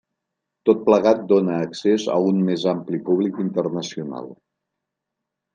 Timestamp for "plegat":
0.87-1.21